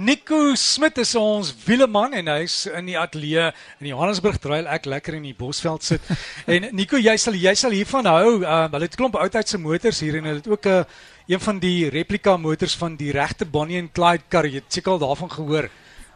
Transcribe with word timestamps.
Nico 0.00 0.54
Smit 0.56 0.96
is 1.02 1.10
ons 1.18 1.50
wieleman 1.66 2.14
en 2.16 2.28
hy's 2.32 2.62
in 2.72 2.86
die 2.88 2.94
ateljee 2.96 3.50
in 3.82 3.88
Johannesburg 3.90 4.38
terwyl 4.40 4.68
ek 4.72 4.86
lekker 4.88 5.18
in 5.18 5.26
die 5.28 5.34
Bosveld 5.36 5.84
sit. 5.84 6.06
en 6.54 6.70
Nico, 6.72 6.96
jy 6.96 7.12
sal 7.20 7.36
jy 7.36 7.52
sal 7.58 7.74
hiervan 7.76 8.08
hou. 8.08 8.38
Uh, 8.38 8.62
hulle 8.72 8.86
het 8.86 8.96
'n 8.96 9.00
klomp 9.02 9.18
oudheidse 9.20 9.60
motors 9.60 10.00
hier 10.00 10.16
en 10.16 10.30
hulle 10.30 10.40
het 10.40 10.48
ook 10.48 10.64
'n 10.64 10.78
uh, 10.80 10.84
een 11.28 11.40
van 11.44 11.60
die 11.60 11.90
replika 11.92 12.38
motors 12.40 12.78
van 12.80 12.96
die 12.96 13.12
regte 13.12 13.44
Bonnie 13.44 13.80
and 13.82 13.92
Clyde 13.92 14.24
kar. 14.28 14.46
Jy 14.48 14.62
het 14.64 14.72
seker 14.72 14.92
al 14.92 15.04
daarvan 15.04 15.30
gehoor. 15.30 15.68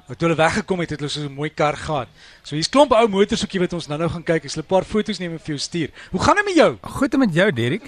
Wat 0.08 0.20
hulle 0.20 0.34
weggekom 0.34 0.80
het, 0.80 0.90
het 0.90 1.00
hulle 1.00 1.12
so 1.12 1.28
'n 1.28 1.34
mooi 1.34 1.50
kar 1.50 1.76
gehad. 1.76 2.08
So 2.42 2.56
hier's 2.56 2.70
klomp 2.70 2.92
ou 2.92 3.08
motors 3.08 3.44
ook 3.44 3.52
jy 3.52 3.60
wat 3.60 3.72
ons 3.72 3.88
nou-nou 3.88 4.08
gaan 4.08 4.24
kyk. 4.24 4.44
Ek 4.44 4.50
sal 4.50 4.62
'n 4.62 4.66
paar 4.66 4.84
foto's 4.84 5.18
neem 5.18 5.32
en 5.32 5.38
vir 5.38 5.56
jou 5.56 5.60
stuur. 5.60 5.90
Hoe 6.10 6.20
gaan 6.20 6.36
dit 6.36 6.44
met 6.44 6.56
jou? 6.56 6.78
Goed 6.80 7.16
met 7.18 7.34
jou, 7.34 7.52
Derek. 7.52 7.84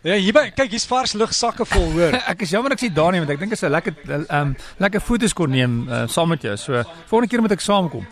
Ja, 0.00 0.14
hier 0.16 0.32
by 0.32 0.46
kyk, 0.56 0.70
hier's 0.72 0.86
vars 0.88 1.12
lugsakke 1.12 1.66
vol, 1.68 1.90
hoor. 1.92 2.14
ek 2.32 2.46
is 2.46 2.54
jammer 2.54 2.72
ek 2.72 2.80
sien 2.80 2.94
daar 2.96 3.12
nie 3.12 3.20
want 3.20 3.34
ek 3.34 3.42
dink 3.42 3.52
dit 3.52 3.58
is 3.58 3.66
'n 3.68 3.72
lekker 3.74 3.92
ehm 4.08 4.32
um, 4.38 4.54
lekker 4.80 5.02
foto's 5.04 5.34
kon 5.36 5.52
neem 5.52 5.74
uh, 5.92 6.06
saam 6.08 6.32
met 6.32 6.40
jou. 6.40 6.54
So 6.56 6.80
volgende 7.10 7.28
keer 7.28 7.44
moet 7.44 7.52
ek 7.52 7.60
saamkom. 7.60 8.06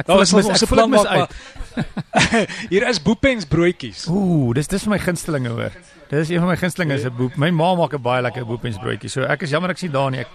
Ek 0.00 0.10
wil 0.10 0.24
ons 0.24 0.34
ons 0.34 0.66
plan 0.70 0.90
maak. 0.90 1.34
hier 2.72 2.88
is 2.88 3.00
boepens 3.02 3.46
broodjies. 3.48 4.06
Ooh, 4.10 4.52
dis 4.56 4.70
dis 4.70 4.86
vir 4.86 4.96
my 4.96 5.00
gunstelinge 5.02 5.54
hoor. 5.54 5.80
Dis 6.10 6.28
een 6.28 6.42
van 6.42 6.48
my 6.50 6.56
gunstelinge 6.58 6.94
is 6.98 7.04
'n 7.06 7.14
boep. 7.14 7.36
My 7.36 7.50
ma 7.50 7.74
maak 7.74 7.92
'n 7.94 8.02
baie 8.02 8.22
lekker 8.22 8.46
boepens 8.46 8.78
broodjie. 8.78 9.08
So 9.08 9.22
ek 9.22 9.42
is 9.42 9.50
jammer 9.50 9.70
ek 9.70 9.78
sien 9.78 9.92
daar 9.92 10.10
nie. 10.10 10.20
Ek 10.20 10.28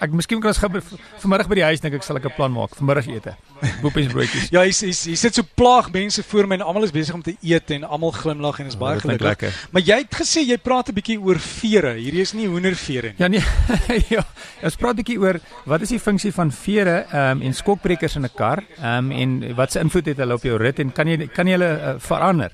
ek 0.00 0.10
miskien 0.12 0.40
kan 0.40 0.48
ons 0.48 0.58
gou 0.58 0.70
vanmiddag 1.18 1.48
by 1.48 1.54
die 1.54 1.64
huis 1.64 1.80
dink 1.80 1.94
ek 1.94 2.02
sal 2.02 2.16
ek 2.16 2.24
'n 2.24 2.32
plan 2.36 2.52
maak 2.52 2.74
vir 2.74 2.84
middagete. 2.86 3.34
Boepens 3.82 4.12
broodjies. 4.12 4.48
ja, 4.54 4.62
hier 4.62 4.72
hier 4.72 4.96
hier 5.04 5.16
sit 5.16 5.34
so 5.34 5.42
plaag 5.54 5.92
mense 5.92 6.22
voor 6.22 6.46
my 6.46 6.54
en 6.54 6.62
almal 6.62 6.84
is 6.84 6.90
besig 6.90 7.14
om 7.14 7.22
te 7.22 7.36
eet 7.42 7.70
en 7.70 7.84
almal 7.84 8.12
glimlag 8.12 8.60
en 8.60 8.66
is 8.66 8.78
baie 8.78 8.96
oh, 8.96 9.00
gelukkig. 9.00 9.68
Maar 9.72 9.82
jy 9.82 9.98
het 9.98 10.14
gesê 10.14 10.40
jy 10.40 10.56
praat 10.56 10.88
'n 10.88 10.94
bietjie 10.94 11.20
oor 11.20 11.38
vere. 11.38 11.94
Hierdie 12.00 12.22
is 12.22 12.32
nie 12.32 12.48
hoendervere 12.48 13.12
nie. 13.12 13.18
Ja 13.18 13.28
nee. 13.28 13.44
ja. 14.16 14.24
Ons 14.62 14.76
praat 14.76 14.94
'n 14.94 15.02
bietjie 15.04 15.20
oor 15.20 15.38
wat 15.66 15.82
is 15.82 15.88
die 15.90 16.00
funksie 16.00 16.32
van 16.32 16.50
vere 16.50 17.04
um, 17.12 17.42
en 17.42 17.52
skokbrekers 17.52 18.16
in 18.16 18.24
'n 18.24 18.30
kar? 18.34 18.64
Ehm 18.80 18.96
um, 18.96 18.99
en 19.10 19.54
wat 19.56 19.72
se 19.72 19.80
invloed 19.80 20.06
het 20.06 20.20
hulle 20.20 20.36
op 20.36 20.44
jou 20.44 20.58
rit 20.60 20.78
en 20.78 20.92
kan 20.92 21.08
jy 21.08 21.26
kan 21.32 21.48
jy 21.48 21.56
hulle 21.56 21.72
uh, 21.72 21.94
verander? 21.98 22.52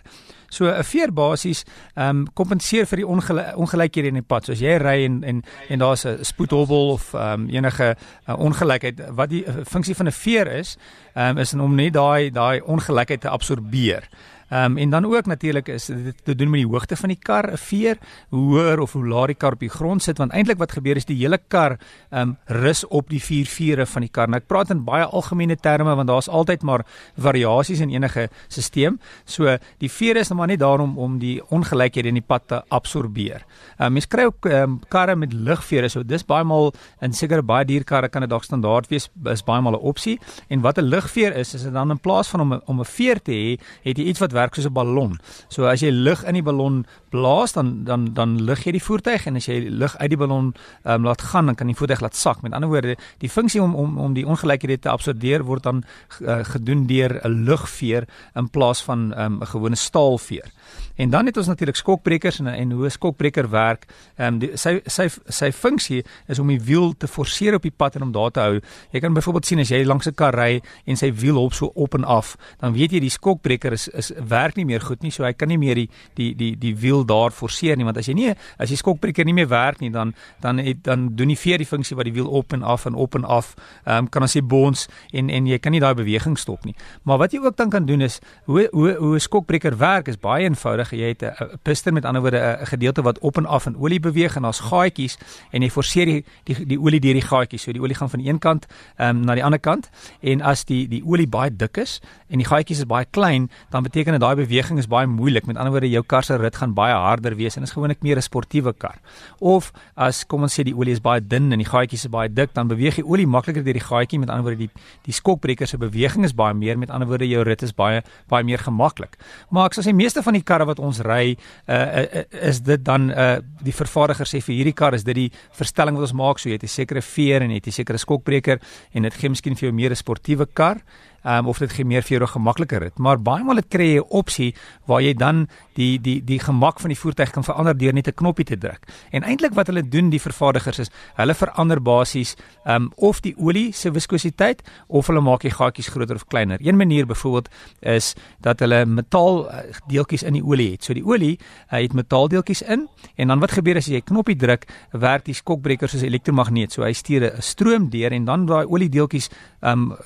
So 0.48 0.70
'n 0.70 0.84
veer 0.84 1.12
basies 1.12 1.64
ehm 1.94 2.08
um, 2.08 2.26
kompenseer 2.34 2.86
vir 2.86 3.02
die 3.02 3.06
ongely 3.06 3.44
ongelykhede 3.56 4.08
in 4.08 4.20
die 4.20 4.22
pad. 4.22 4.44
So 4.44 4.52
as 4.52 4.60
jy 4.60 4.76
ry 4.78 5.04
en 5.04 5.24
en 5.24 5.42
en 5.68 5.78
daar's 5.78 6.06
'n 6.06 6.24
spoedhobbel 6.24 6.92
of 6.92 7.14
ehm 7.14 7.40
um, 7.40 7.48
enige 7.48 7.96
uh, 8.28 8.38
ongelykheid 8.38 9.00
wat 9.10 9.30
die 9.30 9.44
uh, 9.44 9.64
funksie 9.64 9.94
van 9.94 10.06
'n 10.06 10.12
veer 10.12 10.46
is, 10.46 10.76
ehm 11.14 11.36
um, 11.36 11.38
is 11.38 11.54
om 11.54 11.74
net 11.74 11.92
daai 11.92 12.30
daai 12.30 12.60
ongelykheid 12.60 13.20
te 13.20 13.28
absorbeer. 13.28 14.08
Ehm 14.48 14.64
um, 14.64 14.76
en 14.78 14.90
dan 14.90 15.04
ook 15.04 15.26
natuurlik 15.26 15.68
is 15.68 15.86
dit 15.86 16.14
te 16.24 16.34
doen 16.34 16.50
met 16.50 16.60
die 16.60 16.70
hoogte 16.70 16.96
van 16.96 17.08
die 17.08 17.18
kar, 17.18 17.52
'n 17.52 17.56
veer, 17.56 17.98
hoe 18.28 18.40
hoër 18.40 18.80
of 18.80 18.92
hoe 18.92 19.06
laag 19.06 19.26
die 19.26 19.34
kar 19.34 19.52
op 19.52 19.60
die 19.60 19.68
grond 19.68 20.02
sit 20.02 20.18
want 20.18 20.32
eintlik 20.32 20.58
wat 20.58 20.72
gebeur 20.72 20.96
is 20.96 21.04
die 21.04 21.16
hele 21.16 21.38
kar 21.48 21.78
ehm 22.10 22.20
um, 22.20 22.36
rus 22.46 22.86
op 22.86 23.08
die 23.10 23.20
vier 23.20 23.46
vere 23.46 23.86
van 23.86 24.02
die 24.02 24.10
kar. 24.10 24.28
Nou 24.28 24.40
ek 24.40 24.46
praat 24.46 24.70
in 24.70 24.84
baie 24.84 25.04
algemene 25.04 25.56
terme 25.56 25.94
want 25.94 26.08
daar's 26.08 26.28
altyd 26.28 26.62
maar 26.62 26.86
variasies 27.16 27.80
in 27.80 27.90
enige 27.90 28.28
stelsel. 28.48 28.98
So 29.24 29.56
die 29.78 29.90
veer 29.90 30.16
is 30.16 30.28
nou 30.28 30.38
maar 30.38 30.46
net 30.46 30.58
daarom 30.58 30.98
om 30.98 31.18
die 31.18 31.40
ongelykhede 31.50 32.08
in 32.08 32.14
die 32.14 32.26
pad 32.26 32.48
te 32.48 32.62
absorbeer. 32.68 33.44
Ehm 33.78 33.86
um, 33.86 33.92
mens 33.92 34.06
kry 34.06 34.24
ook 34.24 34.46
ehm 34.46 34.62
um, 34.62 34.80
karre 34.88 35.16
met 35.16 35.32
ligvere. 35.32 35.88
So 35.88 36.02
dis 36.02 36.24
baie 36.24 36.44
maal 36.44 36.72
in 37.00 37.12
sekere 37.12 37.42
baie 37.42 37.64
duur 37.64 37.84
karre 37.84 38.08
kan 38.08 38.20
dit 38.20 38.30
dalk 38.30 38.44
standaard 38.44 38.88
wees, 38.88 39.08
is 39.24 39.42
baie 39.42 39.62
maal 39.62 39.74
'n 39.74 39.82
opsie. 39.82 40.18
En 40.48 40.60
wat 40.60 40.78
'n 40.78 40.84
ligveer 40.84 41.36
is, 41.36 41.54
is 41.54 41.62
dit 41.62 41.72
dan 41.72 41.90
in 41.90 41.98
plaas 41.98 42.28
van 42.28 42.40
om 42.40 42.60
om 42.66 42.80
'n 42.80 42.84
veer 42.84 43.22
te 43.22 43.32
hê, 43.32 43.58
het 43.82 43.98
jy 43.98 44.04
iets 44.04 44.20
wat 44.20 44.32
werk 44.36 44.54
soos 44.54 44.68
'n 44.68 44.76
ballon. 44.76 45.18
So 45.48 45.64
as 45.66 45.80
jy 45.80 45.90
lug 45.90 46.24
in 46.24 46.34
die 46.34 46.42
ballon 46.44 46.84
blaas 47.10 47.52
dan 47.52 47.84
dan 47.84 48.12
dan 48.14 48.36
lig 48.44 48.64
jy 48.64 48.72
die 48.76 48.82
voertuig 48.82 49.26
en 49.26 49.36
as 49.36 49.48
jy 49.48 49.58
lug 49.70 49.96
uit 49.96 50.10
die 50.10 50.20
ballon 50.20 50.52
um, 50.84 51.04
laat 51.08 51.22
gaan 51.22 51.46
dan 51.46 51.54
kan 51.54 51.70
die 51.70 51.76
voertuig 51.76 52.00
laat 52.00 52.16
sak. 52.16 52.42
Met 52.42 52.52
ander 52.52 52.68
woorde, 52.68 52.96
die 53.18 53.30
funksie 53.30 53.62
om 53.62 53.74
om 53.74 53.98
om 53.98 54.14
die 54.14 54.26
ongelykhede 54.26 54.78
te 54.78 54.92
absorbeer 54.92 55.44
word 55.44 55.62
dan 55.62 55.84
uh, 56.20 56.44
gedoen 56.44 56.86
deur 56.86 57.20
'n 57.24 57.44
lugveer 57.48 58.08
in 58.34 58.50
plaas 58.50 58.82
van 58.82 59.12
ehm, 59.14 59.32
'n 59.32 59.40
um, 59.42 59.46
gewone 59.46 59.76
staalveer. 59.76 60.52
En 60.96 61.10
dan 61.10 61.26
het 61.26 61.36
ons 61.36 61.46
natuurlik 61.46 61.76
skokbrekers 61.76 62.38
en 62.38 62.46
en 62.46 62.70
hoe 62.70 62.84
'n 62.84 62.90
skokbreker 62.90 63.50
werk. 63.50 63.86
Ehm 64.16 64.42
um, 64.42 64.50
sy 64.54 64.80
sy 64.84 65.08
sy 65.28 65.52
funksie 65.52 66.04
is 66.26 66.38
om 66.38 66.46
die 66.46 66.60
wiel 66.60 66.94
te 66.96 67.08
forceer 67.08 67.54
op 67.54 67.62
die 67.62 67.74
pad 67.76 67.94
en 67.94 68.02
om 68.02 68.12
daar 68.12 68.30
te 68.30 68.40
hou. 68.40 68.60
Jy 68.90 69.00
kan 69.00 69.12
byvoorbeeld 69.12 69.46
sien 69.46 69.58
as 69.58 69.68
jy 69.68 69.84
langs 69.84 70.06
'n 70.06 70.14
kar 70.14 70.34
ry 70.34 70.62
en 70.84 70.96
sy 70.96 71.12
wiel 71.12 71.36
hop 71.36 71.52
so 71.52 71.70
op 71.74 71.94
en 71.94 72.04
af, 72.04 72.36
dan 72.58 72.72
weet 72.72 72.92
jy 72.92 73.00
die 73.00 73.10
skokbreker 73.10 73.72
is 73.72 73.88
is 73.88 74.12
werk 74.28 74.56
nie 74.56 74.64
meer 74.64 74.80
goed 74.80 75.02
nie, 75.02 75.10
so 75.10 75.24
hy 75.24 75.32
kan 75.32 75.48
nie 75.48 75.58
meer 75.58 75.74
die 75.74 75.88
die 76.16 76.34
die 76.34 76.52
die 76.58 76.74
wiel 76.76 77.04
daar 77.06 77.30
forceer 77.30 77.76
nie, 77.76 77.84
want 77.84 77.96
as 77.96 78.08
jy 78.08 78.14
nie 78.14 78.34
as 78.58 78.68
die 78.68 78.76
skokbreker 78.76 79.24
nie 79.24 79.34
meer 79.34 79.48
werk 79.48 79.80
nie, 79.80 79.90
dan 79.90 80.14
dan 80.40 80.58
het, 80.58 80.82
dan 80.84 81.08
doen 81.16 81.28
die 81.28 81.38
veer 81.38 81.58
die 81.58 81.68
funksie 81.68 81.96
wat 81.96 82.04
die 82.04 82.14
wiel 82.16 82.28
op 82.28 82.52
en 82.52 82.62
af 82.62 82.86
en 82.86 82.94
op 82.94 83.14
en 83.14 83.24
af 83.24 83.54
ehm 83.84 84.04
um, 84.04 84.08
kan 84.08 84.22
ons 84.22 84.36
sê 84.36 84.42
bons 84.42 84.86
en 85.12 85.30
en 85.30 85.46
jy 85.46 85.58
kan 85.58 85.72
nie 85.72 85.80
daai 85.80 85.94
beweging 85.94 86.38
stop 86.38 86.64
nie. 86.64 86.74
Maar 87.04 87.18
wat 87.18 87.32
jy 87.32 87.40
ook 87.44 87.56
dan 87.56 87.70
kan 87.70 87.86
doen 87.86 88.00
is 88.00 88.20
hoe 88.44 88.68
hoe 88.72 88.94
hoe 88.98 89.14
'n 89.14 89.20
skokbreker 89.20 89.76
werk 89.78 90.08
is 90.08 90.18
baie 90.18 90.44
eenvoudig 90.44 90.92
jy 90.92 91.08
het 91.08 91.22
'n 91.22 91.58
piston 91.62 91.94
met 91.94 92.04
ander 92.04 92.22
woorde 92.22 92.58
'n 92.60 92.66
gedeelte 92.66 93.02
wat 93.02 93.18
op 93.18 93.36
en 93.36 93.46
af 93.46 93.66
in 93.66 93.76
olie 93.76 94.00
beweeg 94.00 94.36
en 94.36 94.42
daar's 94.42 94.60
gaatjies 94.60 95.18
en 95.50 95.62
jy 95.62 95.70
forceer 95.70 96.06
die 96.06 96.24
die 96.44 96.66
die 96.66 96.80
olie 96.80 97.00
deur 97.00 97.12
die 97.12 97.22
gaatjies. 97.22 97.62
So 97.62 97.72
die 97.72 97.80
olie 97.80 97.94
gaan 97.94 98.10
van 98.10 98.20
een 98.20 98.38
kant 98.38 98.66
ehm 98.96 99.16
um, 99.16 99.24
na 99.24 99.34
die 99.34 99.44
ander 99.44 99.60
kant 99.60 99.90
en 100.20 100.40
as 100.40 100.64
die 100.64 100.88
die 100.88 101.02
olie 101.04 101.26
baie 101.26 101.50
dik 101.56 101.76
is 101.76 102.00
en 102.28 102.38
die 102.38 102.46
gaatjies 102.46 102.78
is 102.78 102.86
baie 102.86 103.06
klein, 103.10 103.50
dan 103.70 103.82
beteken 103.82 104.12
dit 104.16 104.24
daai 104.24 104.36
beweging 104.38 104.80
is 104.80 104.88
baie 104.90 105.06
moeilik. 105.10 105.46
Met 105.48 105.58
ander 105.60 105.74
woorde 105.74 105.90
jou 105.90 106.02
kar 106.06 106.24
se 106.24 106.36
rit 106.40 106.56
gaan 106.56 106.74
baie 106.76 106.94
harder 106.94 107.36
wees 107.38 107.56
en 107.58 107.66
is 107.66 107.74
gewoonlik 107.74 108.02
meer 108.02 108.16
'n 108.16 108.22
sportiewe 108.22 108.72
kar. 108.72 108.98
Of 109.40 109.72
as 109.96 110.24
kom 110.24 110.42
ons 110.42 110.58
sê 110.58 110.64
die 110.64 110.74
olie 110.74 110.92
is 110.92 111.00
baie 111.00 111.20
dun 111.20 111.52
en 111.52 111.58
die 111.58 111.68
gaatjies 111.68 112.04
is 112.04 112.10
baie 112.10 112.28
dik, 112.28 112.54
dan 112.54 112.68
beweeg 112.68 112.96
die 112.96 113.04
olie 113.04 113.26
makliker 113.26 113.64
deur 113.64 113.74
die 113.74 113.80
gaatjie. 113.80 114.18
Met 114.18 114.30
ander 114.30 114.44
woorde 114.44 114.58
die 114.58 114.70
die 115.04 115.12
skokbreker 115.12 115.66
se 115.66 115.78
beweging 115.78 116.24
is 116.24 116.34
baie 116.34 116.54
meer. 116.54 116.78
Met 116.78 116.90
ander 116.90 117.08
woorde 117.08 117.28
jou 117.28 117.42
rit 117.42 117.62
is 117.62 117.72
baie 117.72 118.02
baie 118.28 118.44
meer 118.44 118.58
gemaklik. 118.58 119.16
Maar 119.50 119.66
ek 119.66 119.74
sê 119.74 119.92
meeste 119.92 120.22
van 120.22 120.32
die 120.32 120.42
karre 120.42 120.66
wat 120.66 120.78
ons 120.78 121.00
ry, 121.00 121.36
uh, 121.68 121.74
uh, 121.74 122.24
is 122.30 122.60
dit 122.60 122.84
dan 122.84 123.10
uh, 123.10 123.38
die 123.62 123.72
vervaardiger 123.72 124.26
sê 124.26 124.40
vir 124.40 124.54
hierdie 124.54 124.74
kar 124.74 124.94
is 124.94 125.04
dit 125.04 125.14
die 125.14 125.30
verstelling 125.52 125.96
wat 125.96 126.08
ons 126.08 126.12
maak, 126.12 126.38
so 126.38 126.48
jy 126.48 126.56
het 126.56 126.64
'n 126.64 126.68
sekere 126.68 127.02
veer 127.02 127.42
en 127.42 127.50
jy 127.50 127.56
het 127.56 127.66
'n 127.66 127.72
sekere 127.72 127.98
skokbreker 127.98 128.60
en 128.92 129.02
dit 129.02 129.14
gee 129.14 129.28
miskien 129.28 129.56
vir 129.56 129.68
jou 129.68 129.72
meer 129.72 129.90
'n 129.90 129.96
sportiewe 129.96 130.46
kar 130.46 130.82
um, 131.26 131.46
of 131.46 131.58
dit 131.58 131.72
gee 131.72 131.84
meer 131.84 132.04
vir 132.06 132.18
jou 132.18 132.28
gemakliker 132.30 132.82
rit. 132.82 132.98
Maar 132.98 133.18
baie 133.22 133.44
maal 133.44 133.60
het 133.60 133.68
kry 133.68 133.86
jy 133.94 134.00
'n 134.00 134.08
opsie 134.08 134.54
waar 134.86 135.02
jy 135.02 135.14
dan 135.14 135.48
die 135.74 135.98
die 136.00 136.20
die 136.24 136.38
gemak 136.38 136.80
van 136.80 136.90
die 136.90 136.98
voertuig 136.98 137.30
kan 137.30 137.44
verander 137.44 137.76
deur 137.76 137.92
net 137.92 138.08
'n 138.08 138.14
knoppie 138.14 138.44
te 138.44 138.56
druk. 138.56 138.86
En 139.10 139.22
eintlik 139.22 139.54
wat 139.54 139.66
hulle 139.66 139.82
doen 139.82 140.10
die 140.10 140.20
vervaardigers 140.20 140.78
is 140.78 140.90
hulle 141.16 141.34
verander 141.34 141.82
basies 141.82 142.36
um, 142.64 142.92
of 142.96 143.20
die 143.20 143.34
olie 143.36 143.72
se 143.72 143.90
viskositeit 143.92 144.62
of 144.88 145.06
hulle 145.06 145.20
maak 145.20 145.42
die 145.42 145.50
gaatjies 145.50 145.88
groter 145.88 146.14
of 146.14 146.26
kleiner. 146.26 146.58
Een 146.60 146.76
manier 146.76 147.06
byvoorbeeld 147.06 147.48
is 147.80 148.14
dat 148.40 148.60
hulle 148.60 148.86
metaal 148.86 149.50
eh, 149.50 149.74
deeltjies 149.88 150.22
in 150.22 150.32
die 150.32 150.44
olie 150.44 150.70
het. 150.72 150.84
So 150.84 150.94
die 150.94 151.04
olie 151.04 151.38
uh, 151.38 151.80
het 151.80 151.92
metaaldeeltjies 151.92 152.62
in 152.62 152.88
en 153.16 153.28
dan 153.28 153.40
wat 153.40 153.52
gebeur 153.52 153.76
as 153.76 153.86
jy 153.86 153.96
'n 153.96 154.04
knoppie 154.04 154.36
druk, 154.36 154.66
werk 154.92 155.24
die 155.24 155.34
skokbreker 155.34 155.88
soos 155.88 156.02
'n 156.02 156.06
elektromagneet. 156.06 156.72
So 156.72 156.82
hy 156.82 156.92
stuur 156.92 157.32
'n 157.36 157.42
stroom 157.42 157.90
deur 157.90 158.12
en 158.12 158.24
dan 158.24 158.46
daai 158.46 158.66
oliedeeltjies 158.66 159.30
um, 159.60 159.96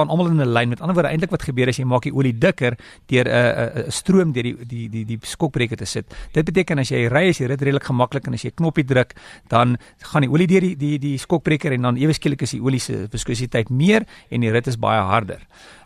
staan 0.00 0.12
almal 0.12 0.32
in 0.32 0.40
'n 0.40 0.52
lyn. 0.52 0.68
Met 0.68 0.80
ander 0.80 0.94
woorde, 0.94 1.10
eintlik 1.10 1.30
wat 1.30 1.42
gebeur 1.42 1.68
as 1.68 1.76
jy 1.76 1.84
maak 1.84 2.02
die 2.02 2.14
olie 2.14 2.32
dikker 2.32 2.76
deur 3.06 3.24
'n 3.24 3.28
uh, 3.28 3.80
'n 3.82 3.86
uh, 3.86 3.90
stroom 3.90 4.32
deur 4.32 4.42
die 4.42 4.56
die 4.66 4.88
die 4.88 5.04
die 5.04 5.18
skokbreker 5.22 5.76
te 5.76 5.84
sit. 5.84 6.06
Dit 6.32 6.44
beteken 6.44 6.78
as 6.78 6.88
jy 6.88 7.08
ry 7.08 7.28
as 7.28 7.38
jy 7.38 7.46
rit 7.46 7.60
redelik 7.60 7.84
gemaklik 7.84 8.26
en 8.26 8.34
as 8.34 8.42
jy 8.42 8.50
knoppie 8.50 8.84
druk, 8.84 9.14
dan 9.48 9.76
gaan 9.98 10.22
die 10.22 10.30
olie 10.30 10.46
deur 10.46 10.60
die 10.60 10.76
die 10.76 10.98
die 10.98 11.18
skokbreker 11.18 11.72
en 11.72 11.82
dan 11.82 11.96
ewe 11.96 12.12
skielik 12.12 12.42
is 12.42 12.50
die 12.50 12.62
olie 12.62 12.80
se 12.80 13.08
viskositeit 13.10 13.70
meer 13.70 14.06
en 14.30 14.40
die 14.40 14.50
rit 14.50 14.66
is 14.66 14.76
baie 14.76 15.00
harder. 15.00 15.40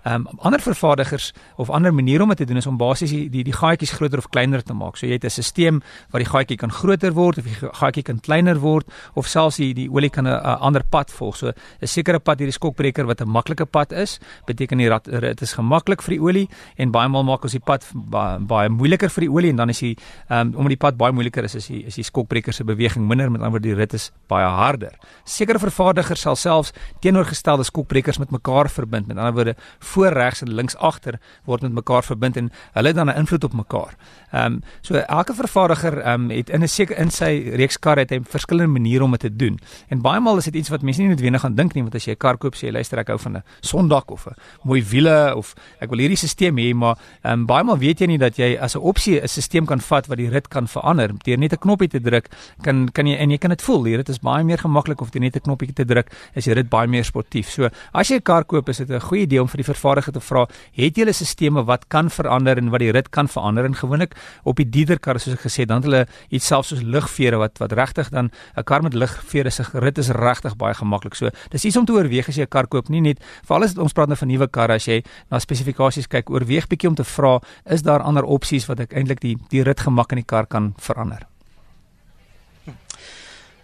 Um, 0.04 0.26
ander 0.44 0.60
vervaardigers 0.60 1.32
of 1.56 1.70
ander 1.70 1.94
maniere 1.94 2.22
om 2.22 2.28
dit 2.28 2.36
te 2.36 2.44
doen 2.44 2.60
is 2.60 2.66
om 2.66 2.76
basies 2.76 3.10
die 3.10 3.30
die, 3.32 3.42
die 3.46 3.54
gaatjies 3.56 3.94
groter 3.96 4.20
of 4.20 4.28
kleiner 4.28 4.60
te 4.60 4.74
maak. 4.76 4.98
So 5.00 5.06
jy 5.06 5.16
het 5.16 5.24
'n 5.24 5.30
stelsel 5.30 5.80
waar 6.10 6.20
die 6.20 6.28
gaatjie 6.28 6.58
kan 6.60 6.70
groter 6.70 7.12
word 7.14 7.38
of 7.38 7.44
die 7.44 7.56
gaatjie 7.72 8.02
kan 8.02 8.20
kleiner 8.20 8.60
word 8.60 8.84
of 9.14 9.26
selfs 9.26 9.56
die 9.56 9.72
die 9.72 9.88
olie 9.88 10.10
kan 10.10 10.26
'n 10.28 10.60
ander 10.60 10.84
pad 10.84 11.10
volg. 11.10 11.36
So 11.36 11.48
'n 11.80 11.86
sekere 11.86 12.20
pad 12.20 12.38
hierdie 12.38 12.52
skokbreker 12.52 13.06
wat 13.06 13.22
'n 13.22 13.28
maklike 13.28 13.64
pad 13.64 13.92
is, 13.92 14.03
beteken 14.46 14.78
die 14.78 14.88
rat 14.88 15.04
dit 15.04 15.42
is 15.42 15.52
gemaklik 15.52 16.02
vir 16.02 16.16
die 16.16 16.20
olie 16.20 16.48
en 16.76 16.90
baie 16.90 17.08
maal 17.08 17.24
maak 17.24 17.44
ons 17.44 17.52
die 17.52 17.60
pad 17.64 17.84
baie, 17.92 18.38
baie 18.38 18.68
moeiliker 18.68 19.10
vir 19.10 19.20
die 19.20 19.30
olie 19.30 19.50
en 19.50 19.56
dan 19.56 19.70
is 19.70 19.78
die 19.78 19.96
um, 20.28 20.54
omdat 20.54 20.68
die 20.68 20.82
pad 20.86 20.96
baie 20.96 21.12
moeiliker 21.12 21.44
is, 21.44 21.54
is 21.54 21.66
die 21.66 21.84
is 21.86 21.94
die 21.94 22.04
skokbreker 22.04 22.52
se 22.52 22.64
beweging 22.64 23.06
minder 23.08 23.30
met 23.30 23.40
ander 23.40 23.54
woorde 23.58 23.68
die 23.68 23.78
rit 23.78 23.94
is 23.94 24.10
baie 24.28 24.46
harder. 24.46 24.94
Sekere 25.24 25.58
vervaardigers 25.58 26.24
sal 26.26 26.36
selfs 26.36 26.72
teenoorgestelde 27.04 27.64
skokbrekers 27.64 28.18
met 28.18 28.30
mekaar 28.30 28.70
verbind. 28.70 29.06
Met 29.06 29.18
ander 29.18 29.34
woorde 29.34 29.56
voor 29.78 30.12
regs 30.16 30.42
en 30.42 30.54
links 30.54 30.76
agter 30.76 31.18
word 31.44 31.62
met 31.66 31.72
mekaar 31.72 32.04
verbind 32.04 32.36
en 32.40 32.50
hulle 32.72 32.92
dan 32.92 33.10
'n 33.10 33.16
invloed 33.16 33.44
op 33.44 33.52
mekaar. 33.52 33.94
Ehm 34.32 34.44
um, 34.44 34.62
so 34.80 34.94
elke 34.94 35.34
vervaardiger 35.34 35.98
ehm 35.98 36.30
um, 36.30 36.30
het 36.30 36.50
in 36.50 36.62
'n 36.62 36.68
seker 36.68 36.98
in 36.98 37.10
sy 37.10 37.50
reeks 37.54 37.78
kar 37.78 37.98
het 37.98 38.10
hy 38.10 38.20
verskillende 38.22 38.72
maniere 38.72 39.04
om 39.04 39.10
dit 39.10 39.20
te 39.20 39.36
doen. 39.36 39.58
En 39.88 40.00
baie 40.00 40.20
maal 40.20 40.36
is 40.36 40.44
dit 40.44 40.54
iets 40.54 40.68
wat 40.68 40.82
mense 40.82 41.00
nie 41.00 41.08
noodwendig 41.08 41.40
gaan 41.40 41.54
dink 41.54 41.74
nie 41.74 41.82
want 41.82 41.94
as 41.94 42.04
jy 42.04 42.12
'n 42.12 42.16
kar 42.16 42.36
koop 42.36 42.54
sê 42.54 42.66
jy 42.66 42.72
luister 42.72 42.98
ek 42.98 43.08
hou 43.08 43.18
van 43.18 43.36
'n 43.36 43.42
sondak 43.84 44.10
of 44.10 44.26
'n 44.26 44.34
mooi 44.62 44.82
wiele 44.82 45.34
of 45.36 45.54
ek 45.80 45.90
wil 45.90 45.98
hierdie 45.98 46.16
stelsel 46.16 46.56
hê, 46.56 46.74
maar 46.74 46.96
ehm 47.22 47.32
um, 47.32 47.46
baie 47.46 47.64
maal 47.64 47.78
weet 47.78 48.00
jy 48.00 48.06
nie 48.06 48.18
dat 48.18 48.36
jy 48.36 48.56
as 48.58 48.74
'n 48.76 48.80
opsie 48.80 49.20
'n 49.20 49.28
stelsel 49.28 49.66
kan 49.66 49.80
vat 49.80 50.06
wat 50.06 50.18
die 50.18 50.28
rit 50.28 50.48
kan 50.48 50.66
verander. 50.66 51.12
Deur 51.24 51.38
net 51.38 51.52
'n 51.52 51.58
knoppie 51.58 51.88
te 51.88 52.00
druk, 52.00 52.28
kan 52.62 52.88
kan 52.92 53.06
jy 53.06 53.16
en 53.16 53.30
jy 53.30 53.38
kan 53.38 53.50
dit 53.50 53.62
voel. 53.62 53.82
Die 53.82 53.96
rit 53.96 54.08
is 54.08 54.18
baie 54.18 54.44
meer 54.44 54.58
gemaklik 54.58 55.00
of 55.00 55.10
jy 55.12 55.20
net 55.20 55.36
'n 55.36 55.40
knoppie 55.40 55.72
te 55.72 55.84
druk, 55.84 56.10
is 56.34 56.44
die 56.44 56.54
rit 56.54 56.68
baie 56.68 56.86
meer 56.86 57.04
sportief. 57.04 57.50
So, 57.50 57.68
as 57.92 58.08
jy 58.08 58.16
'n 58.16 58.22
kar 58.22 58.44
koop, 58.44 58.68
is 58.68 58.78
dit 58.78 58.90
'n 58.90 59.00
goeie 59.00 59.22
idee 59.22 59.40
om 59.40 59.48
vir 59.48 59.62
die 59.62 59.72
vervaardiger 59.72 60.12
te 60.12 60.20
vra, 60.20 60.46
het 60.72 60.96
julle 60.96 61.12
stelsels 61.12 61.66
wat 61.66 61.88
kan 61.88 62.10
verander 62.10 62.56
en 62.58 62.70
wat 62.70 62.80
die 62.80 62.92
rit 62.92 63.10
kan 63.10 63.28
verander? 63.28 63.64
En 63.64 63.74
gewoonlik 63.74 64.14
op 64.44 64.56
die 64.56 64.70
dieterkar 64.70 65.20
soos 65.20 65.34
ek 65.34 65.40
gesê 65.40 65.60
het, 65.60 65.68
dan 65.68 65.82
hulle 65.82 66.06
iets 66.30 66.46
selfs 66.46 66.68
soos 66.68 66.82
ligvere 66.82 67.36
wat 67.36 67.58
wat 67.58 67.72
regtig 67.72 68.10
dan 68.10 68.30
'n 68.56 68.64
kar 68.64 68.82
met 68.82 68.94
ligvere 68.94 69.50
se 69.50 69.64
rit 69.72 69.98
is 69.98 70.08
regtig 70.08 70.56
baie 70.56 70.74
gemaklik. 70.74 71.14
So, 71.14 71.30
dis 71.50 71.64
iets 71.64 71.76
om 71.76 71.84
te 71.84 71.92
oorweeg 71.92 72.28
as 72.28 72.36
jy 72.36 72.42
'n 72.42 72.48
kar 72.48 72.66
koop, 72.66 72.88
nie 72.88 73.00
net 73.00 73.18
vir 73.46 73.56
alles 73.56 73.73
ons 73.78 73.92
praat 73.92 74.08
nou 74.08 74.18
van 74.18 74.28
nuwe 74.28 74.48
karre 74.48 74.78
as 74.78 74.88
jy 74.88 75.02
na 75.30 75.40
spesifikasies 75.42 76.08
kyk, 76.10 76.30
oorweeg 76.30 76.68
bietjie 76.70 76.90
om 76.90 76.98
te 76.98 77.04
vra, 77.04 77.38
is 77.64 77.82
daar 77.82 78.04
ander 78.04 78.24
opsies 78.24 78.68
wat 78.70 78.80
ek 78.86 78.96
eintlik 78.96 79.22
die 79.24 79.36
die 79.50 79.64
ritgemak 79.66 80.12
in 80.12 80.22
die 80.22 80.28
kar 80.28 80.46
kan 80.46 80.74
verander? 80.80 81.26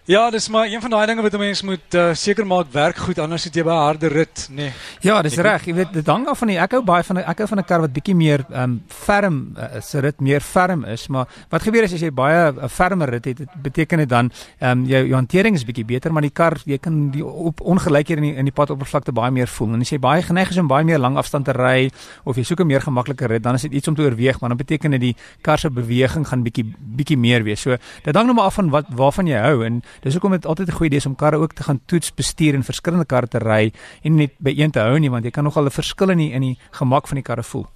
Ja, 0.09 0.29
dis 0.29 0.49
maar 0.49 0.65
een 0.65 0.81
van 0.81 0.89
daai 0.89 1.05
dinge 1.05 1.21
wat 1.21 1.33
'n 1.33 1.37
mens 1.37 1.61
moet 1.61 1.93
uh, 1.93 2.13
seker 2.13 2.47
maak 2.47 2.65
werk 2.71 2.97
goed 2.97 3.19
anders 3.19 3.43
het 3.43 3.55
jy 3.55 3.63
by 3.63 3.69
'n 3.69 3.85
harde 3.85 4.07
rit, 4.07 4.47
nê. 4.49 4.55
Nee. 4.55 4.71
Ja, 4.99 5.21
dis 5.21 5.35
reg. 5.35 5.65
Jy 5.65 5.73
weet, 5.73 5.93
dit 5.93 6.07
hang 6.07 6.27
af 6.27 6.37
van 6.37 6.47
die 6.47 6.57
ek 6.57 6.71
hou 6.71 6.83
baie 6.83 7.03
van 7.03 7.17
ek 7.17 7.37
hou 7.37 7.47
van 7.47 7.57
'n 7.59 7.63
kar 7.63 7.79
wat 7.79 7.93
bietjie 7.93 8.15
meer 8.15 8.45
ehm 8.49 8.63
um, 8.63 8.83
ferm 8.87 9.55
uh, 9.57 9.81
se 9.81 9.99
rit 9.99 10.19
meer 10.19 10.41
ferm 10.41 10.83
is, 10.83 11.07
maar 11.07 11.27
wat 11.49 11.61
gebeur 11.61 11.83
is 11.83 11.93
as 11.93 12.01
jy 12.01 12.11
baie 12.11 12.51
'n 12.51 12.57
uh, 12.57 12.67
fermer 12.67 13.09
rit 13.09 13.25
het, 13.25 13.37
dit 13.37 13.49
beteken 13.61 13.97
dit 13.97 14.09
dan 14.09 14.31
ehm 14.59 14.71
um, 14.71 14.85
jou 14.85 15.05
jou 15.05 15.15
hantering 15.15 15.55
is 15.55 15.65
bietjie 15.65 15.85
beter, 15.85 16.11
maar 16.11 16.21
die 16.21 16.33
kar 16.33 16.57
jy 16.65 16.77
kan 16.77 17.11
die 17.11 17.25
op 17.25 17.61
ongelykhede 17.61 18.21
in 18.21 18.23
die, 18.23 18.35
in 18.35 18.45
die 18.45 18.53
padoppervlakte 18.53 19.11
baie 19.11 19.31
meer 19.31 19.47
voel. 19.47 19.73
En 19.73 19.81
as 19.81 19.89
jy 19.89 19.99
baie 19.99 20.21
geneig 20.21 20.49
is 20.49 20.57
om 20.57 20.67
baie 20.67 20.83
meer 20.83 20.99
lang 20.99 21.17
afstand 21.17 21.45
te 21.45 21.51
ry 21.51 21.91
of 22.23 22.35
jy 22.35 22.43
soek 22.43 22.59
'n 22.59 22.67
meer 22.67 22.81
gemaklike 22.81 23.27
rit, 23.27 23.43
dan 23.43 23.53
is 23.53 23.61
dit 23.61 23.71
iets 23.71 23.87
om 23.87 23.95
te 23.95 24.01
oorweeg, 24.01 24.39
maar 24.39 24.49
dan 24.49 24.57
beteken 24.57 24.91
dit 24.91 25.01
die 25.01 25.15
kar 25.41 25.59
se 25.59 25.69
beweging 25.69 26.27
gaan 26.27 26.43
bietjie 26.43 26.73
bietjie 26.79 27.17
meer 27.17 27.43
wees. 27.43 27.61
So, 27.61 27.77
dit 28.03 28.15
hang 28.15 28.25
nou 28.25 28.35
maar 28.35 28.45
af 28.45 28.53
van 28.53 28.69
wat 28.69 28.85
waarvan 28.89 29.27
jy 29.27 29.37
hou 29.37 29.65
en 29.65 29.83
dis 30.01 30.13
hoekom 30.13 30.31
dit 30.31 30.45
altyd 30.45 30.67
'n 30.67 30.77
goeie 30.77 30.89
idee 30.89 30.99
is 30.99 31.05
om 31.05 31.15
karre 31.15 31.37
ook 31.37 31.53
te 31.53 31.63
gaan 31.63 31.81
toets 31.85 32.13
bestuur 32.13 32.55
en 32.55 32.63
verskillende 32.63 33.05
karre 33.05 33.27
te 33.27 33.39
ry 33.39 33.71
en 34.03 34.15
net 34.15 34.31
by 34.39 34.53
een 34.57 34.71
te 34.71 34.79
hou 34.79 34.99
nie 34.99 35.09
want 35.09 35.23
jy 35.23 35.31
kan 35.31 35.43
nogal 35.43 35.65
'n 35.65 35.71
verskil 35.71 36.09
in 36.09 36.17
die 36.17 36.31
in 36.31 36.41
die 36.41 36.57
gemak 36.71 37.07
van 37.07 37.15
die 37.15 37.23
karre 37.23 37.43
voel. 37.43 37.67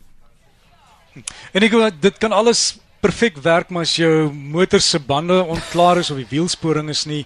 En 1.54 1.64
ek 1.64 2.02
dit 2.02 2.18
kan 2.18 2.32
alles 2.32 2.80
perfek 3.00 3.38
werk 3.38 3.70
maar 3.70 3.86
as 3.86 3.96
jou 3.96 4.32
motor 4.34 4.82
se 4.82 5.00
bande 5.00 5.44
ontklaar 5.44 5.98
is 5.98 6.12
of 6.12 6.18
die 6.18 6.30
wielsporing 6.30 6.90
is 6.90 7.06
nie 7.06 7.26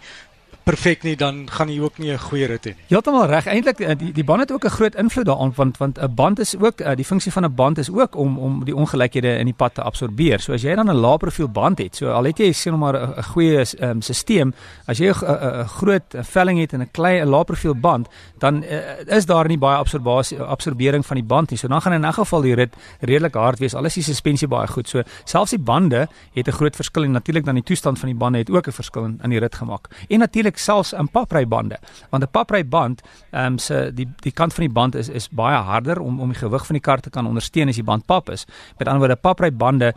perfek 0.70 1.04
nie, 1.04 1.16
dan 1.18 1.48
gaan 1.50 1.70
jy 1.72 1.80
ook 1.82 1.98
nie 1.98 2.12
'n 2.12 2.20
goeie 2.20 2.48
rit 2.48 2.66
hê 2.66 2.74
nie. 2.76 2.86
Heeltemal 2.90 3.26
reg. 3.26 3.46
Eintlik 3.48 3.80
eh, 3.80 3.96
die 3.98 4.12
die 4.14 4.24
band 4.24 4.40
het 4.40 4.52
ook 4.52 4.66
'n 4.66 4.70
groot 4.70 4.96
invloed 4.96 5.26
daaraan 5.26 5.54
want 5.56 5.78
want 5.78 5.98
'n 5.98 6.14
band 6.14 6.40
is 6.40 6.58
ook 6.58 6.80
eh, 6.80 6.96
die 6.96 7.06
funksie 7.06 7.32
van 7.32 7.46
'n 7.46 7.56
band 7.56 7.78
is 7.78 7.90
ook 7.92 8.16
om 8.16 8.38
om 8.38 8.66
die 8.66 8.76
ongelykhede 8.76 9.38
in 9.38 9.46
die 9.46 9.54
pad 9.54 9.74
te 9.74 9.82
absorbeer. 9.82 10.40
So 10.40 10.54
as 10.54 10.62
jy 10.62 10.76
dan 10.76 10.90
'n 10.90 10.96
lae 10.96 11.18
profiel 11.18 11.50
band 11.50 11.78
het, 11.78 11.96
so 11.96 12.12
al 12.12 12.24
het 12.24 12.38
jy 12.38 12.52
sien 12.52 12.78
maar 12.78 12.96
'n 12.96 13.24
goeie 13.24 13.58
um, 13.58 13.66
ehm, 13.80 14.02
stelsel, 14.02 14.52
as 14.86 14.98
jy 14.98 15.10
'n 15.10 15.68
groot 15.68 16.04
velling 16.14 16.60
het 16.60 16.74
en 16.74 16.82
'n 16.82 16.92
klein 16.92 17.26
'n 17.26 17.30
lae 17.30 17.44
profiel 17.44 17.76
band, 17.76 18.08
dan 18.38 18.64
uh, 18.64 19.18
is 19.18 19.26
daar 19.26 19.48
nie 19.48 19.58
baie 19.58 19.78
absorbasie 19.78 20.40
absorbering 20.40 21.06
van 21.06 21.16
die 21.16 21.26
band 21.26 21.50
nie. 21.50 21.58
So 21.58 21.68
dan 21.68 21.82
gaan 21.82 21.94
in 21.94 22.06
'n 22.06 22.14
geval 22.14 22.42
die 22.42 22.56
rit 22.56 22.76
redelik 23.00 23.34
hard 23.34 23.60
wees. 23.60 23.74
Alles 23.74 23.94
die 23.94 24.04
suspensie 24.04 24.48
baie 24.48 24.68
goed. 24.68 24.90
So 24.90 25.02
selfs 25.24 25.52
die 25.52 25.60
bande 25.60 26.08
het 26.34 26.48
'n 26.48 26.52
groot 26.52 26.76
verskil 26.76 27.04
en 27.04 27.12
natuurlik 27.12 27.46
dan 27.46 27.56
die 27.56 27.64
toestand 27.64 28.00
van 28.00 28.10
die 28.10 28.18
bande 28.18 28.38
het 28.38 28.50
ook 28.50 28.68
'n 28.68 28.72
verskil 28.72 29.04
in, 29.06 29.20
in 29.24 29.30
die 29.30 29.40
rit 29.40 29.56
gemaak. 29.56 29.88
En 30.10 30.20
natuurlik 30.20 30.59
selfs 30.60 30.94
in 30.94 31.10
paprybande 31.10 31.80
want 32.10 32.24
'n 32.24 32.32
papryband 32.32 33.02
ehm 33.32 33.46
um, 33.46 33.58
se 33.58 33.92
die 33.94 34.08
die 34.22 34.32
kant 34.32 34.54
van 34.54 34.66
die 34.66 34.74
band 34.74 34.96
is 34.96 35.10
is 35.10 35.30
baie 35.30 35.58
harder 35.58 36.00
om 36.00 36.20
om 36.20 36.30
die 36.30 36.40
gewig 36.40 36.66
van 36.66 36.74
die 36.74 36.82
kar 36.82 37.00
te 37.00 37.10
kan 37.10 37.26
ondersteun 37.26 37.70
as 37.70 37.76
die 37.76 37.84
band 37.84 38.06
pap 38.06 38.30
is. 38.30 38.46
Met 38.78 38.88
ander 38.88 39.00
woorde 39.00 39.16
paprybande 39.16 39.94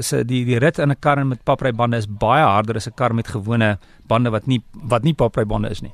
se 0.00 0.24
die 0.24 0.44
die 0.44 0.58
rit 0.58 0.78
in 0.78 0.90
'n 0.90 0.96
kar 1.00 1.26
met 1.26 1.44
paprybande 1.44 1.96
is 1.96 2.06
baie 2.06 2.44
harder 2.44 2.76
as 2.76 2.86
'n 2.86 2.94
kar 2.94 3.14
met 3.14 3.28
gewone 3.28 3.78
bande 4.06 4.30
wat 4.30 4.46
nie 4.46 4.62
wat 4.72 5.02
nie 5.02 5.14
paprybande 5.14 5.70
is 5.70 5.82
nie. 5.82 5.92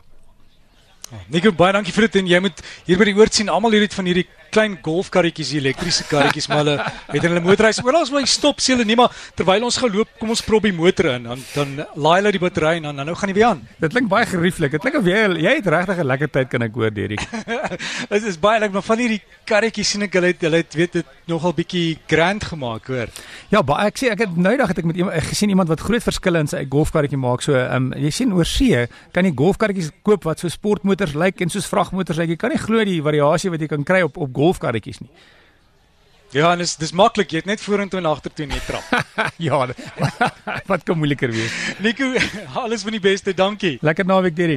Nico 1.32 1.52
baie 1.52 1.72
dankie 1.72 1.92
vir 1.92 2.02
dit 2.08 2.16
en 2.16 2.26
jy 2.26 2.40
moet 2.40 2.60
hier 2.84 2.98
by 2.98 3.04
die 3.04 3.16
oort 3.16 3.34
sien 3.34 3.48
almal 3.48 3.72
hier 3.72 3.86
het 3.86 3.94
van 3.94 4.04
hierdie 4.04 4.26
klein 4.50 4.78
golfkarretjies, 4.82 5.54
elektriese 5.58 6.06
karretjies, 6.10 6.48
maar 6.48 6.64
hulle 6.64 6.76
het 7.12 7.22
hulle 7.22 7.44
motorhuis 7.44 7.82
oral 7.84 8.02
as 8.02 8.12
my 8.14 8.24
stop 8.28 8.62
sê 8.62 8.74
hulle 8.74 8.86
nie 8.88 8.96
maar 8.98 9.12
terwyl 9.38 9.68
ons 9.68 9.78
geloop, 9.80 10.10
kom 10.20 10.32
ons 10.34 10.42
prop 10.44 10.64
die 10.66 10.74
motor 10.74 11.12
in 11.14 11.28
dan 11.28 11.44
dan 11.54 11.74
laai 11.96 12.18
hulle 12.20 12.32
die 12.34 12.42
battery 12.42 12.76
en 12.78 12.88
dan 12.90 13.06
nou 13.08 13.14
gaan 13.18 13.32
die 13.32 13.36
weer 13.36 13.48
aan. 13.52 13.62
Dit 13.82 13.94
klink 13.94 14.08
baie 14.10 14.26
gerieflik. 14.28 14.74
Dit 14.76 14.84
klink 14.84 14.98
of 15.00 15.08
jy 15.08 15.18
jy 15.44 15.54
het 15.58 15.66
regtig 15.66 15.98
'n 16.02 16.08
lekker 16.12 16.30
tyd 16.36 16.48
kan 16.48 16.62
ek 16.62 16.74
hoor 16.74 16.90
Derek. 16.90 17.22
Dit 18.12 18.24
is 18.24 18.38
baie 18.40 18.60
lekker, 18.60 18.74
maar 18.74 18.86
van 18.86 18.98
hierdie 18.98 19.20
karretjies 19.48 19.90
sien 19.94 20.02
ek 20.02 20.14
hulle 20.18 20.32
het 20.32 20.42
hulle 20.42 20.62
het 20.62 20.74
weet 20.74 20.92
dit 20.92 21.06
nogal 21.28 21.52
bietjie 21.52 21.98
grand 22.08 22.44
gemaak, 22.44 22.86
hoor. 22.88 23.08
Ja, 23.50 23.62
baie 23.62 23.88
ek 23.88 23.98
sê 24.00 24.10
ek 24.12 24.24
het 24.24 24.36
nou 24.36 24.56
dag 24.56 24.68
het 24.72 24.78
ek 24.78 24.88
met 24.88 24.96
iemand 24.96 25.28
gesien 25.28 25.52
iemand 25.52 25.68
wat 25.68 25.80
groot 25.80 26.02
verskille 26.02 26.40
in 26.40 26.50
sy 26.50 26.64
golfkarretjie 26.68 27.20
maak. 27.20 27.42
So, 27.42 27.54
ehm 27.54 27.92
um, 27.92 27.92
jy 27.96 28.10
sien 28.10 28.32
oor 28.32 28.46
see 28.48 28.86
kan 29.12 29.24
jy 29.24 29.32
golfkarretjies 29.36 29.90
koop 30.02 30.24
wat 30.28 30.40
so 30.40 30.48
sportmotors 30.48 31.14
lyk 31.14 31.40
en 31.44 31.52
soos 31.52 31.68
vragmotors 31.68 32.18
lyk. 32.18 32.34
Jy 32.34 32.40
kan 32.40 32.54
nie 32.54 32.62
glo 32.62 32.84
die 32.84 33.00
variasie 33.02 33.50
wat 33.50 33.60
jy 33.60 33.68
kan 33.68 33.84
kry 33.84 34.02
op 34.06 34.16
op 34.18 34.32
golfkarretjies 34.38 35.02
nie. 35.02 35.10
Ja, 36.36 36.50
dis 36.60 36.74
dis 36.76 36.90
maklik, 36.92 37.30
jy 37.32 37.40
het 37.40 37.46
net 37.48 37.62
vorentoe 37.64 38.02
en 38.02 38.06
agtertoe 38.10 38.44
net 38.50 38.64
trap. 38.68 38.84
ja, 39.48 39.62
wat 40.70 40.82
kan 40.84 40.98
moeiliker 41.00 41.32
wees? 41.32 41.54
Nico, 41.80 42.10
alles 42.64 42.84
van 42.84 42.96
die 42.98 43.00
beste, 43.00 43.32
dankie. 43.36 43.78
Lekker 43.80 44.04
naweek, 44.04 44.36
Derek. 44.36 44.56